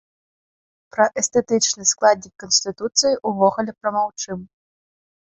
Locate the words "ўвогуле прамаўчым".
3.33-4.39